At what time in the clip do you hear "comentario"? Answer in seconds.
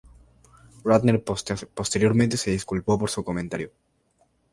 3.23-3.71